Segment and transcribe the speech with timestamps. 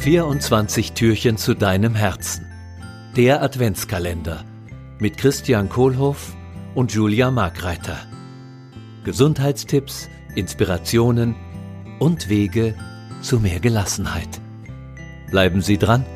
[0.00, 2.46] 24 Türchen zu deinem Herzen.
[3.18, 4.46] Der Adventskalender
[4.98, 6.34] mit Christian Kohlhoff
[6.74, 7.98] und Julia Markreiter.
[9.04, 11.36] Gesundheitstipps, Inspirationen
[11.98, 12.74] und Wege
[13.20, 14.40] zu mehr Gelassenheit.
[15.30, 16.06] Bleiben Sie dran.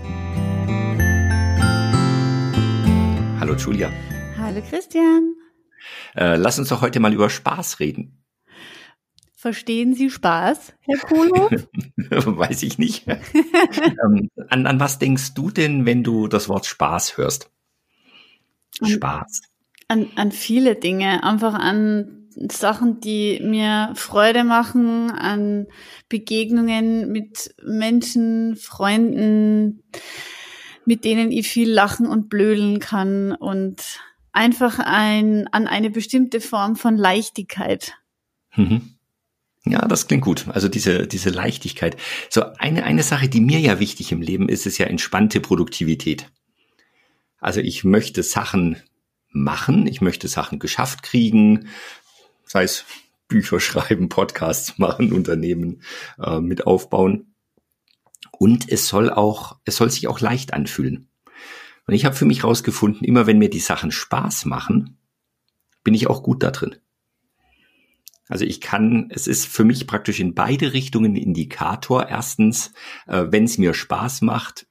[3.38, 3.92] Hallo Julia.
[4.38, 5.34] Hallo Christian.
[6.16, 8.23] Äh, lass uns doch heute mal über Spaß reden.
[9.44, 11.50] Verstehen Sie Spaß, Herr Kohlhoff?
[12.08, 13.06] Weiß ich nicht.
[13.06, 17.50] ähm, an, an was denkst du denn, wenn du das Wort Spaß hörst?
[18.82, 19.42] Spaß.
[19.88, 25.66] An, an viele Dinge, einfach an Sachen, die mir Freude machen, an
[26.08, 29.82] Begegnungen mit Menschen, Freunden,
[30.86, 34.00] mit denen ich viel lachen und blödeln kann und
[34.32, 37.92] einfach ein, an eine bestimmte Form von Leichtigkeit.
[38.56, 38.93] Mhm.
[39.66, 40.46] Ja, das klingt gut.
[40.48, 41.96] Also diese, diese Leichtigkeit.
[42.28, 46.30] So eine, eine Sache, die mir ja wichtig im Leben ist, ist ja entspannte Produktivität.
[47.40, 48.82] Also ich möchte Sachen
[49.30, 51.68] machen, ich möchte Sachen geschafft kriegen,
[52.44, 52.84] sei es
[53.28, 55.82] Bücher schreiben, Podcasts machen, Unternehmen
[56.18, 57.34] äh, mit aufbauen.
[58.32, 61.08] Und es soll auch, es soll sich auch leicht anfühlen.
[61.86, 64.98] Und ich habe für mich rausgefunden, immer wenn mir die Sachen Spaß machen,
[65.82, 66.76] bin ich auch gut da drin.
[68.28, 72.08] Also ich kann, es ist für mich praktisch in beide Richtungen ein Indikator.
[72.08, 72.72] Erstens,
[73.06, 74.66] äh, wenn es mir Spaß macht,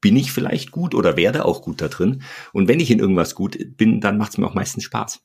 [0.00, 2.22] bin ich vielleicht gut oder werde auch gut da drin.
[2.52, 5.22] Und wenn ich in irgendwas gut bin, dann macht es mir auch meistens Spaß.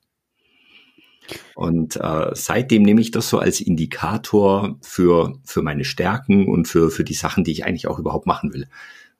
[1.55, 6.89] Und äh, seitdem nehme ich das so als Indikator für, für meine Stärken und für,
[6.89, 8.67] für die Sachen, die ich eigentlich auch überhaupt machen will.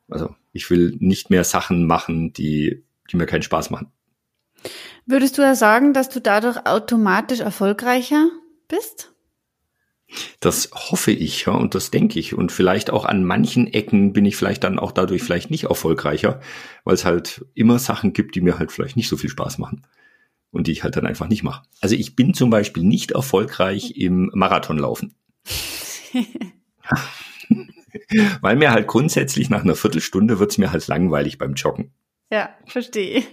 [0.09, 3.91] Also ich will nicht mehr Sachen machen, die, die mir keinen Spaß machen.
[5.05, 8.29] Würdest du ja sagen, dass du dadurch automatisch erfolgreicher
[8.67, 9.11] bist?
[10.39, 12.33] Das hoffe ich, ja, und das denke ich.
[12.33, 16.41] Und vielleicht auch an manchen Ecken bin ich vielleicht dann auch dadurch vielleicht nicht erfolgreicher,
[16.83, 19.87] weil es halt immer Sachen gibt, die mir halt vielleicht nicht so viel Spaß machen
[20.51, 21.63] und die ich halt dann einfach nicht mache.
[21.79, 25.15] Also ich bin zum Beispiel nicht erfolgreich im Marathonlaufen.
[28.41, 31.93] weil mir halt grundsätzlich nach einer Viertelstunde wird's mir halt langweilig beim Joggen.
[32.29, 33.23] Ja, verstehe.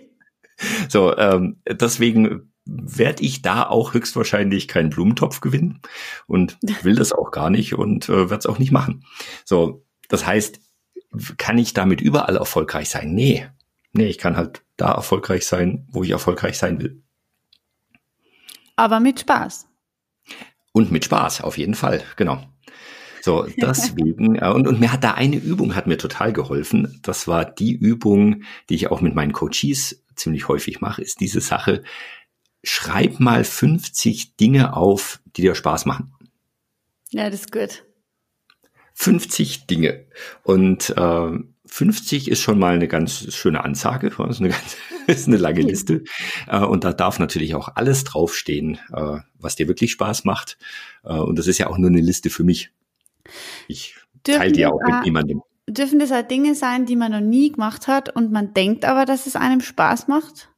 [0.89, 5.81] So, ähm, deswegen werde ich da auch höchstwahrscheinlich keinen Blumentopf gewinnen
[6.27, 9.05] und will das auch gar nicht und äh, werde es auch nicht machen.
[9.45, 10.61] So, das heißt,
[11.39, 13.15] kann ich damit überall erfolgreich sein?
[13.15, 13.49] Nee.
[13.93, 17.03] Nee, ich kann halt da erfolgreich sein, wo ich erfolgreich sein will.
[18.77, 19.67] Aber mit Spaß.
[20.73, 22.45] Und mit Spaß, auf jeden Fall, genau.
[23.23, 27.01] So, deswegen, äh, und, und mir hat da eine Übung, hat mir total geholfen.
[27.03, 31.41] Das war die Übung, die ich auch mit meinen Coaches ziemlich häufig mache, ist diese
[31.41, 31.83] Sache,
[32.63, 36.13] schreib mal 50 Dinge auf, die dir Spaß machen.
[37.11, 37.85] Ja, das ist gut.
[38.95, 40.07] 50 Dinge.
[40.43, 45.29] Und äh, 50 ist schon mal eine ganz schöne Ansage, das ist eine, ganz, ist
[45.29, 46.03] eine lange Liste.
[46.47, 50.59] Äh, und da darf natürlich auch alles draufstehen, äh, was dir wirklich Spaß macht.
[51.05, 52.71] Äh, und das ist ja auch nur eine Liste für mich.
[53.69, 57.21] Ich teile die ja auch mit niemandem dürfen das auch Dinge sein, die man noch
[57.21, 60.49] nie gemacht hat und man denkt aber, dass es einem Spaß macht?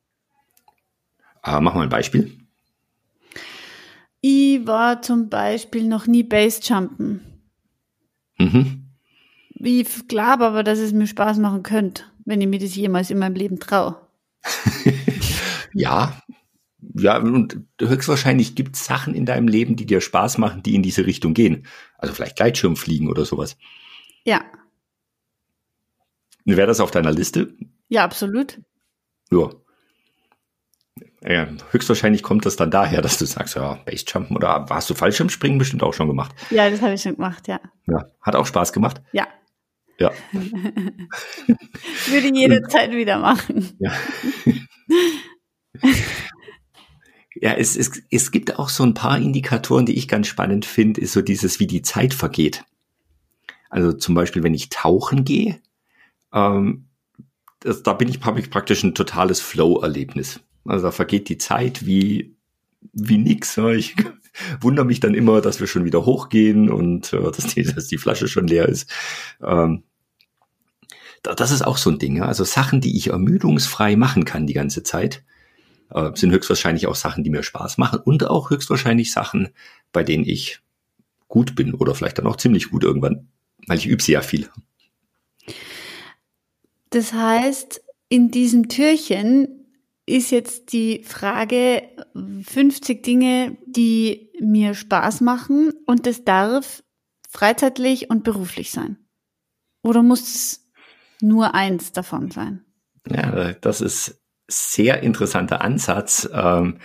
[1.42, 2.36] Ah, mach mal ein Beispiel.
[4.20, 7.20] Ich war zum Beispiel noch nie Bassjumpen.
[8.38, 8.86] Mhm.
[9.54, 13.18] Ich glaube aber, dass es mir Spaß machen könnte, wenn ich mir das jemals in
[13.18, 13.96] meinem Leben traue.
[15.74, 16.20] ja,
[16.94, 20.82] ja, und höchstwahrscheinlich gibt es Sachen in deinem Leben, die dir Spaß machen, die in
[20.82, 21.66] diese Richtung gehen.
[21.98, 23.56] Also vielleicht Gleitschirmfliegen oder sowas.
[24.24, 24.42] Ja,
[26.44, 27.54] Wäre das auf deiner Liste?
[27.88, 28.60] Ja, absolut.
[29.30, 29.50] Ja.
[31.22, 31.48] ja.
[31.70, 35.82] Höchstwahrscheinlich kommt das dann daher, dass du sagst, ja, Basejumpen oder hast du Fallschirmspringen bestimmt
[35.82, 36.34] auch schon gemacht?
[36.50, 37.60] Ja, das habe ich schon gemacht, ja.
[37.86, 39.02] Ja, hat auch Spaß gemacht?
[39.12, 39.26] Ja.
[39.98, 40.12] Ja.
[40.32, 43.76] Würde jederzeit wieder machen.
[43.78, 43.92] Ja.
[47.40, 51.00] Ja, es, es, es gibt auch so ein paar Indikatoren, die ich ganz spannend finde,
[51.00, 52.64] ist so dieses, wie die Zeit vergeht.
[53.70, 55.58] Also zum Beispiel, wenn ich tauchen gehe,
[56.32, 56.86] ähm,
[57.60, 60.40] das, da bin ich, ich praktisch ein totales Flow-Erlebnis.
[60.64, 62.36] Also da vergeht die Zeit wie,
[62.92, 63.56] wie nix.
[63.58, 63.96] Ich
[64.60, 67.98] wundere mich dann immer, dass wir schon wieder hochgehen und äh, dass, die, dass die
[67.98, 68.90] Flasche schon leer ist.
[69.42, 69.84] Ähm,
[71.22, 72.22] das ist auch so ein Ding.
[72.22, 75.22] Also Sachen, die ich ermüdungsfrei machen kann die ganze Zeit,
[75.90, 79.50] äh, sind höchstwahrscheinlich auch Sachen, die mir Spaß machen und auch höchstwahrscheinlich Sachen,
[79.92, 80.60] bei denen ich
[81.28, 83.28] gut bin oder vielleicht dann auch ziemlich gut irgendwann,
[83.66, 84.48] weil ich übe sie ja viel.
[86.90, 89.66] Das heißt, in diesem Türchen
[90.06, 96.82] ist jetzt die Frage 50 Dinge, die mir Spaß machen und das darf
[97.28, 98.98] freizeitlich und beruflich sein.
[99.82, 100.70] Oder muss es
[101.20, 102.64] nur eins davon sein?
[103.08, 106.28] Ja, das ist sehr interessanter Ansatz.
[106.32, 106.78] Ähm,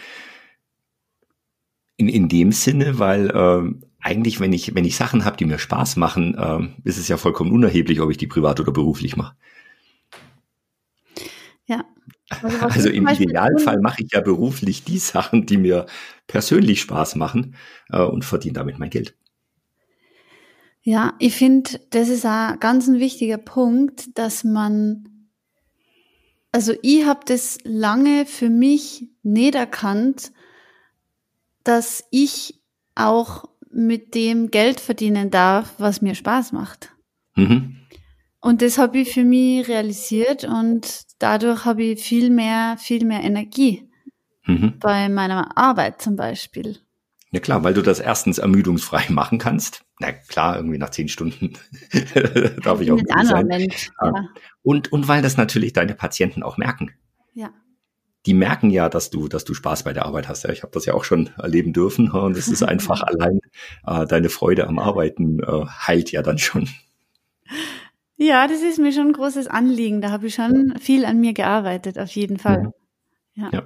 [1.98, 5.58] in, in dem Sinne, weil ähm, eigentlich, wenn ich, wenn ich Sachen habe, die mir
[5.58, 9.36] Spaß machen, ähm, ist es ja vollkommen unerheblich, ob ich die privat oder beruflich mache.
[11.66, 11.86] Ja.
[12.30, 15.86] Also, also im Idealfall mache ich ja beruflich die Sachen, die mir
[16.28, 17.56] persönlich Spaß machen
[17.90, 19.16] äh, und verdiene damit mein Geld.
[20.82, 25.30] Ja, ich finde, das ist ein ganz ein wichtiger Punkt, dass man,
[26.52, 30.32] also ich habe das lange für mich nicht erkannt,
[31.64, 32.62] dass ich
[32.94, 36.96] auch mit dem Geld verdienen darf, was mir Spaß macht.
[37.36, 37.78] Mhm.
[38.40, 43.22] Und das habe ich für mich realisiert und dadurch habe ich viel mehr, viel mehr
[43.24, 43.90] Energie
[44.46, 44.80] mhm.
[44.80, 46.78] bei meiner Arbeit zum Beispiel.
[47.32, 49.84] Ja klar, weil du das erstens ermüdungsfrei machen kannst.
[50.00, 51.54] Na klar, irgendwie nach zehn Stunden
[52.64, 53.48] darf ich auch mit sein.
[53.48, 54.14] Mensch, ja.
[54.62, 56.92] Und, und weil das natürlich deine Patienten auch merken.
[57.34, 57.50] Ja.
[58.26, 60.44] Die merken ja, dass du, dass du Spaß bei der Arbeit hast.
[60.44, 62.10] Ja, ich habe das ja auch schon erleben dürfen.
[62.10, 63.40] Und es ist einfach allein
[63.86, 66.70] äh, deine Freude am Arbeiten äh, heilt ja dann schon.
[68.18, 70.02] Ja, das ist mir schon ein großes Anliegen.
[70.02, 72.64] Da habe ich schon viel an mir gearbeitet, auf jeden Fall.
[72.64, 72.74] Mhm.
[73.34, 73.50] Ja.
[73.52, 73.66] ja.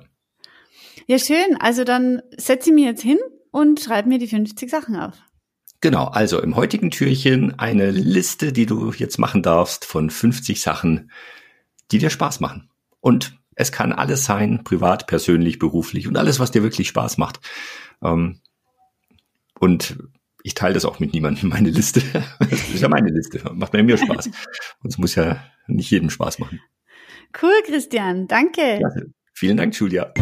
[1.08, 1.58] Ja, schön.
[1.60, 3.18] Also dann setze ich mich jetzt hin
[3.52, 5.16] und schreibe mir die 50 Sachen auf.
[5.82, 11.12] Genau, also im heutigen Türchen eine Liste, die du jetzt machen darfst von 50 Sachen,
[11.92, 12.70] die dir Spaß machen.
[13.00, 17.40] Und es kann alles sein, privat, persönlich, beruflich und alles, was dir wirklich Spaß macht.
[18.04, 18.40] Ähm,
[19.60, 19.98] und
[20.44, 22.02] ich teile das auch mit niemandem, meine Liste.
[22.40, 23.42] Das ist ja meine Liste.
[23.54, 24.28] Macht mir Spaß.
[24.84, 26.62] Und es muss ja nicht jedem Spaß machen.
[27.42, 28.28] Cool, Christian.
[28.28, 28.78] Danke.
[28.80, 29.14] Klasse.
[29.34, 30.14] Vielen Dank, Julia.